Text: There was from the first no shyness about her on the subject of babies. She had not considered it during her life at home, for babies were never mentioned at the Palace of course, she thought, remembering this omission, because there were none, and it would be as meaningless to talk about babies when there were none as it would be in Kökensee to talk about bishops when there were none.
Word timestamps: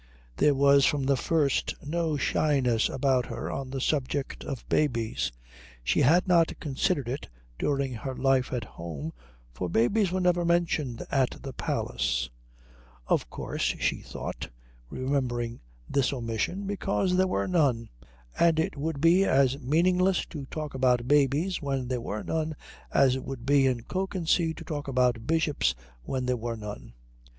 There 0.37 0.55
was 0.55 0.83
from 0.83 1.03
the 1.03 1.15
first 1.15 1.75
no 1.85 2.17
shyness 2.17 2.89
about 2.89 3.27
her 3.27 3.51
on 3.51 3.69
the 3.69 3.79
subject 3.79 4.43
of 4.43 4.67
babies. 4.67 5.31
She 5.83 5.99
had 6.01 6.27
not 6.27 6.59
considered 6.59 7.07
it 7.07 7.29
during 7.59 7.93
her 7.93 8.15
life 8.15 8.51
at 8.51 8.63
home, 8.63 9.13
for 9.53 9.69
babies 9.69 10.11
were 10.11 10.19
never 10.19 10.43
mentioned 10.43 11.05
at 11.11 11.35
the 11.43 11.53
Palace 11.53 12.31
of 13.05 13.29
course, 13.29 13.61
she 13.61 14.01
thought, 14.01 14.49
remembering 14.89 15.59
this 15.87 16.11
omission, 16.11 16.65
because 16.65 17.15
there 17.15 17.27
were 17.27 17.47
none, 17.47 17.87
and 18.39 18.59
it 18.59 18.75
would 18.75 19.01
be 19.01 19.23
as 19.23 19.59
meaningless 19.59 20.25
to 20.31 20.47
talk 20.47 20.73
about 20.73 21.07
babies 21.07 21.61
when 21.61 21.87
there 21.87 22.01
were 22.01 22.23
none 22.23 22.55
as 22.91 23.15
it 23.15 23.23
would 23.23 23.45
be 23.45 23.67
in 23.67 23.81
Kökensee 23.81 24.55
to 24.57 24.63
talk 24.63 24.87
about 24.87 25.27
bishops 25.27 25.75
when 26.01 26.25
there 26.25 26.37
were 26.37 26.57
none. 26.57 26.93